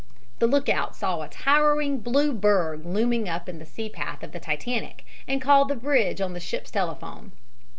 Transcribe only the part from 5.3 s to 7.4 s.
called the bridge on the ship's telephone.